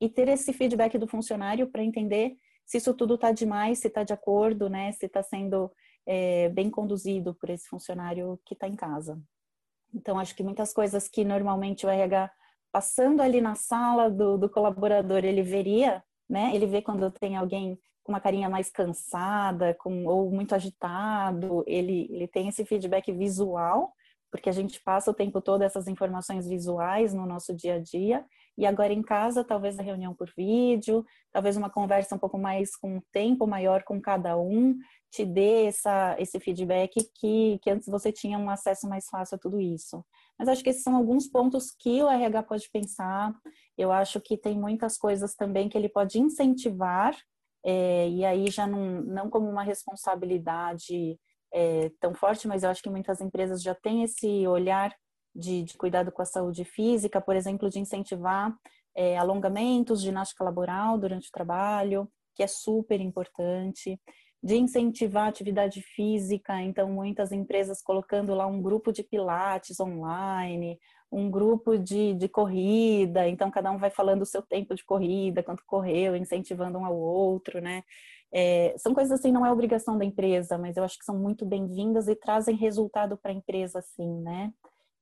e 0.00 0.08
ter 0.08 0.28
esse 0.28 0.52
feedback 0.52 0.98
do 0.98 1.08
funcionário 1.08 1.68
para 1.68 1.82
entender 1.82 2.36
se 2.66 2.76
isso 2.76 2.92
tudo 2.92 3.14
está 3.14 3.32
demais, 3.32 3.78
se 3.78 3.86
está 3.86 4.02
de 4.02 4.12
acordo, 4.12 4.68
né, 4.68 4.92
se 4.92 5.06
está 5.06 5.22
sendo 5.22 5.70
é, 6.06 6.48
bem 6.50 6.68
conduzido 6.68 7.34
por 7.34 7.48
esse 7.48 7.66
funcionário 7.66 8.38
que 8.44 8.54
está 8.54 8.68
em 8.68 8.76
casa. 8.76 9.18
Então, 9.94 10.18
acho 10.18 10.34
que 10.34 10.42
muitas 10.42 10.72
coisas 10.72 11.08
que 11.08 11.24
normalmente 11.24 11.86
o 11.86 11.88
RH 11.88 12.30
passando 12.76 13.22
ali 13.22 13.40
na 13.40 13.54
sala 13.54 14.10
do, 14.10 14.36
do 14.36 14.50
colaborador, 14.50 15.24
ele 15.24 15.42
veria, 15.42 16.04
né? 16.28 16.50
Ele 16.54 16.66
vê 16.66 16.82
quando 16.82 17.10
tem 17.10 17.34
alguém 17.34 17.80
com 18.04 18.12
uma 18.12 18.20
carinha 18.20 18.50
mais 18.50 18.68
cansada, 18.68 19.72
com 19.80 20.04
ou 20.04 20.30
muito 20.30 20.54
agitado, 20.54 21.64
ele, 21.66 22.06
ele 22.10 22.28
tem 22.28 22.48
esse 22.48 22.66
feedback 22.66 23.10
visual 23.10 23.94
porque 24.30 24.48
a 24.48 24.52
gente 24.52 24.80
passa 24.82 25.10
o 25.10 25.14
tempo 25.14 25.40
todo 25.40 25.62
essas 25.62 25.86
informações 25.86 26.46
visuais 26.48 27.14
no 27.14 27.26
nosso 27.26 27.54
dia 27.54 27.74
a 27.74 27.78
dia, 27.78 28.24
e 28.58 28.64
agora 28.64 28.92
em 28.92 29.02
casa, 29.02 29.44
talvez 29.44 29.78
a 29.78 29.82
reunião 29.82 30.14
por 30.14 30.32
vídeo, 30.36 31.04
talvez 31.30 31.56
uma 31.56 31.68
conversa 31.68 32.14
um 32.14 32.18
pouco 32.18 32.38
mais 32.38 32.74
com 32.74 32.96
um 32.96 33.02
tempo 33.12 33.46
maior 33.46 33.82
com 33.82 34.00
cada 34.00 34.38
um, 34.38 34.76
te 35.10 35.24
dê 35.24 35.66
essa, 35.66 36.16
esse 36.18 36.40
feedback 36.40 37.06
que, 37.14 37.58
que 37.62 37.70
antes 37.70 37.86
você 37.88 38.10
tinha 38.10 38.38
um 38.38 38.48
acesso 38.48 38.88
mais 38.88 39.06
fácil 39.08 39.36
a 39.36 39.38
tudo 39.38 39.60
isso. 39.60 40.04
Mas 40.38 40.48
acho 40.48 40.62
que 40.62 40.70
esses 40.70 40.82
são 40.82 40.96
alguns 40.96 41.26
pontos 41.26 41.70
que 41.70 42.02
o 42.02 42.08
RH 42.08 42.42
pode 42.44 42.70
pensar. 42.70 43.34
Eu 43.76 43.92
acho 43.92 44.20
que 44.20 44.36
tem 44.36 44.58
muitas 44.58 44.96
coisas 44.96 45.34
também 45.34 45.68
que 45.68 45.76
ele 45.76 45.88
pode 45.88 46.18
incentivar, 46.18 47.16
é, 47.64 48.08
e 48.08 48.24
aí 48.24 48.50
já 48.50 48.66
não, 48.66 49.02
não 49.02 49.28
como 49.28 49.48
uma 49.48 49.62
responsabilidade 49.62 51.18
é, 51.56 51.90
tão 51.98 52.14
forte, 52.14 52.46
mas 52.46 52.62
eu 52.62 52.68
acho 52.68 52.82
que 52.82 52.90
muitas 52.90 53.18
empresas 53.18 53.62
já 53.62 53.74
têm 53.74 54.02
esse 54.02 54.46
olhar 54.46 54.94
de, 55.34 55.62
de 55.62 55.74
cuidado 55.78 56.12
com 56.12 56.20
a 56.20 56.26
saúde 56.26 56.64
física, 56.64 57.18
por 57.18 57.34
exemplo, 57.34 57.70
de 57.70 57.78
incentivar 57.78 58.54
é, 58.94 59.16
alongamentos, 59.16 60.02
ginástica 60.02 60.44
laboral 60.44 60.98
durante 60.98 61.28
o 61.28 61.32
trabalho, 61.32 62.06
que 62.34 62.42
é 62.42 62.46
super 62.46 63.00
importante, 63.00 63.98
de 64.42 64.56
incentivar 64.56 65.28
atividade 65.28 65.80
física, 65.80 66.60
então 66.60 66.90
muitas 66.90 67.32
empresas 67.32 67.80
colocando 67.80 68.34
lá 68.34 68.46
um 68.46 68.60
grupo 68.60 68.92
de 68.92 69.02
pilates 69.02 69.80
online, 69.80 70.78
um 71.10 71.30
grupo 71.30 71.78
de, 71.78 72.12
de 72.12 72.28
corrida, 72.28 73.26
então 73.26 73.50
cada 73.50 73.70
um 73.70 73.78
vai 73.78 73.88
falando 73.88 74.22
o 74.22 74.26
seu 74.26 74.42
tempo 74.42 74.74
de 74.74 74.84
corrida, 74.84 75.42
quanto 75.42 75.64
correu, 75.66 76.14
incentivando 76.14 76.78
um 76.78 76.84
ao 76.84 76.94
outro, 76.94 77.62
né? 77.62 77.82
É, 78.32 78.74
são 78.78 78.92
coisas 78.92 79.18
assim, 79.18 79.32
não 79.32 79.46
é 79.46 79.52
obrigação 79.52 79.96
da 79.96 80.04
empresa, 80.04 80.58
mas 80.58 80.76
eu 80.76 80.84
acho 80.84 80.98
que 80.98 81.04
são 81.04 81.18
muito 81.18 81.46
bem-vindas 81.46 82.08
e 82.08 82.14
trazem 82.14 82.56
resultado 82.56 83.16
para 83.16 83.30
a 83.30 83.34
empresa, 83.34 83.78
assim, 83.78 84.20
né? 84.20 84.52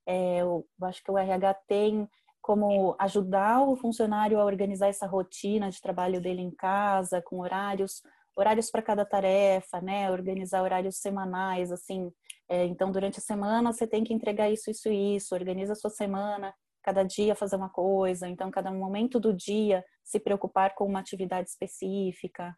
É, 0.06 0.38
eu 0.40 0.66
acho 0.82 1.02
que 1.02 1.10
o 1.10 1.18
RH 1.18 1.54
tem 1.66 2.08
como 2.42 2.94
ajudar 2.98 3.62
o 3.62 3.74
funcionário 3.74 4.38
a 4.38 4.44
organizar 4.44 4.88
essa 4.88 5.06
rotina 5.06 5.70
de 5.70 5.80
trabalho 5.80 6.20
dele 6.20 6.42
em 6.42 6.50
casa, 6.50 7.22
com 7.22 7.40
horários, 7.40 8.02
horários 8.36 8.70
para 8.70 8.82
cada 8.82 9.04
tarefa, 9.04 9.80
né? 9.80 10.10
Organizar 10.10 10.62
horários 10.62 10.98
semanais, 10.98 11.72
assim. 11.72 12.12
É, 12.46 12.66
então, 12.66 12.92
durante 12.92 13.18
a 13.18 13.22
semana 13.22 13.72
você 13.72 13.86
tem 13.86 14.04
que 14.04 14.12
entregar 14.12 14.50
isso, 14.50 14.70
isso 14.70 14.90
isso. 14.90 15.34
Organiza 15.34 15.72
a 15.72 15.76
sua 15.76 15.88
semana, 15.88 16.54
cada 16.82 17.02
dia 17.02 17.34
fazer 17.34 17.56
uma 17.56 17.70
coisa. 17.70 18.28
Então, 18.28 18.50
cada 18.50 18.70
momento 18.70 19.18
do 19.18 19.32
dia 19.32 19.82
se 20.04 20.20
preocupar 20.20 20.74
com 20.74 20.84
uma 20.84 21.00
atividade 21.00 21.48
específica. 21.48 22.54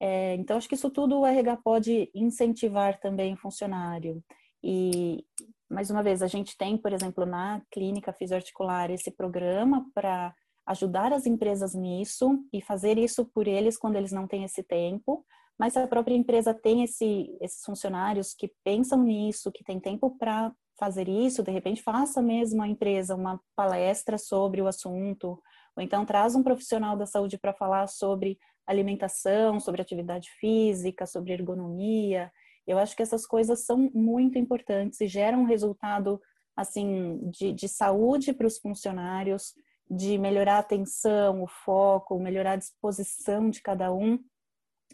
É, 0.00 0.34
então, 0.34 0.56
acho 0.56 0.68
que 0.68 0.74
isso 0.74 0.90
tudo 0.90 1.20
o 1.20 1.26
RH 1.26 1.56
pode 1.58 2.10
incentivar 2.14 2.98
também 3.00 3.34
o 3.34 3.36
funcionário. 3.36 4.22
E, 4.62 5.24
mais 5.68 5.90
uma 5.90 6.02
vez, 6.02 6.22
a 6.22 6.26
gente 6.26 6.56
tem, 6.56 6.76
por 6.76 6.92
exemplo, 6.92 7.26
na 7.26 7.62
clínica 7.70 8.12
fisioarticular 8.12 8.90
esse 8.90 9.10
programa 9.10 9.86
para 9.94 10.34
ajudar 10.66 11.12
as 11.12 11.26
empresas 11.26 11.74
nisso 11.74 12.44
e 12.52 12.60
fazer 12.60 12.98
isso 12.98 13.24
por 13.24 13.48
eles 13.48 13.78
quando 13.78 13.96
eles 13.96 14.12
não 14.12 14.26
têm 14.26 14.44
esse 14.44 14.62
tempo. 14.62 15.24
Mas 15.58 15.76
a 15.76 15.86
própria 15.88 16.14
empresa 16.14 16.54
tem 16.54 16.84
esse, 16.84 17.36
esses 17.40 17.64
funcionários 17.64 18.32
que 18.32 18.52
pensam 18.62 19.02
nisso, 19.02 19.50
que 19.50 19.64
tem 19.64 19.80
tempo 19.80 20.16
para 20.16 20.52
fazer 20.78 21.08
isso, 21.08 21.42
de 21.42 21.50
repente 21.50 21.82
faça 21.82 22.22
mesmo 22.22 22.62
a 22.62 22.68
empresa 22.68 23.16
uma 23.16 23.40
palestra 23.56 24.16
sobre 24.16 24.62
o 24.62 24.68
assunto, 24.68 25.42
ou 25.76 25.82
então 25.82 26.06
traz 26.06 26.36
um 26.36 26.42
profissional 26.42 26.96
da 26.96 27.04
saúde 27.04 27.36
para 27.36 27.52
falar 27.52 27.88
sobre 27.88 28.38
alimentação, 28.68 29.58
sobre 29.58 29.80
atividade 29.80 30.30
física, 30.38 31.06
sobre 31.06 31.32
ergonomia. 31.32 32.30
Eu 32.66 32.78
acho 32.78 32.94
que 32.94 33.02
essas 33.02 33.26
coisas 33.26 33.64
são 33.64 33.90
muito 33.94 34.38
importantes 34.38 35.00
e 35.00 35.06
geram 35.08 35.40
um 35.40 35.46
resultado 35.46 36.20
assim 36.54 37.18
de, 37.30 37.52
de 37.52 37.68
saúde 37.68 38.32
para 38.32 38.46
os 38.46 38.58
funcionários, 38.58 39.54
de 39.90 40.18
melhorar 40.18 40.56
a 40.56 40.58
atenção, 40.58 41.42
o 41.42 41.46
foco, 41.46 42.18
melhorar 42.20 42.52
a 42.52 42.56
disposição 42.56 43.48
de 43.48 43.62
cada 43.62 43.92
um. 43.92 44.18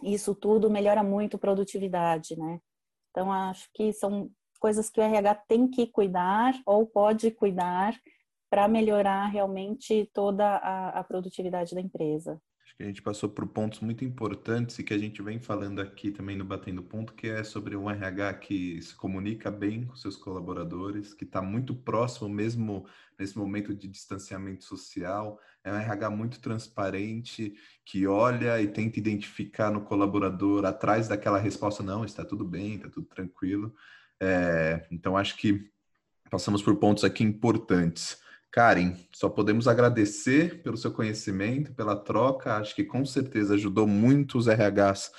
Isso 0.03 0.35
tudo 0.35 0.71
melhora 0.71 1.03
muito 1.03 1.37
a 1.37 1.41
produtividade, 1.41 2.39
né? 2.39 2.61
Então 3.11 3.33
acho 3.33 3.69
que 3.75 3.93
são 3.93 4.31
coisas 4.61 4.89
que 4.89 5.01
o 5.01 5.03
RH 5.03 5.35
tem 5.49 5.69
que 5.69 5.87
cuidar 5.87 6.55
ou 6.65 6.87
pode 6.87 7.31
cuidar 7.31 7.99
para 8.49 8.69
melhorar 8.69 9.27
realmente 9.27 10.09
toda 10.13 10.47
a, 10.47 11.01
a 11.01 11.05
produtividade 11.05 11.75
da 11.75 11.81
empresa. 11.81 12.41
Acho 12.75 12.79
que 12.79 12.83
a 12.83 12.87
gente 12.87 13.03
passou 13.03 13.29
por 13.29 13.47
pontos 13.47 13.79
muito 13.79 14.05
importantes 14.05 14.77
e 14.81 14.83
que 14.83 14.93
a 14.93 14.99
gente 14.99 15.23
vem 15.23 15.39
falando 15.39 15.81
aqui 15.81 16.11
também 16.11 16.37
no 16.37 16.45
Batendo 16.45 16.83
Ponto, 16.83 17.15
que 17.15 17.29
é 17.29 17.45
sobre 17.45 17.77
um 17.77 17.89
RH 17.89 18.35
que 18.35 18.83
se 18.83 18.97
comunica 18.97 19.49
bem 19.49 19.87
com 19.87 19.95
seus 19.95 20.17
colaboradores, 20.17 21.15
que 21.15 21.23
está 21.23 21.41
muito 21.41 21.73
próximo 21.73 22.29
mesmo 22.29 22.85
nesse 23.17 23.39
momento 23.39 23.73
de 23.73 23.87
distanciamento 23.87 24.65
social. 24.65 25.39
É 25.63 25.71
um 25.71 25.77
RH 25.77 26.11
muito 26.11 26.41
transparente, 26.41 27.55
que 27.85 28.09
olha 28.09 28.61
e 28.61 28.67
tenta 28.67 28.99
identificar 28.99 29.71
no 29.71 29.83
colaborador 29.83 30.65
atrás 30.65 31.07
daquela 31.07 31.39
resposta, 31.39 31.81
não, 31.81 32.05
está 32.05 32.25
tudo 32.25 32.45
bem, 32.45 32.75
está 32.75 32.91
tudo 32.91 33.07
tranquilo. 33.07 33.73
É, 34.19 34.85
então, 34.91 35.17
acho 35.17 35.37
que 35.37 35.71
passamos 36.29 36.61
por 36.61 36.75
pontos 36.75 37.05
aqui 37.05 37.23
importantes. 37.23 38.24
Karen, 38.55 38.95
só 39.13 39.29
podemos 39.29 39.67
agradecer 39.67 40.63
pelo 40.63 40.77
seu 40.77 40.93
conhecimento, 40.93 41.75
pela 41.75 41.97
troca. 41.97 42.55
Acho 42.55 42.73
que 42.73 42.85
com 42.85 43.05
certeza 43.05 43.55
ajudou 43.55 43.85
muito 43.85 44.39
os 44.39 44.47
RHs 44.47 45.11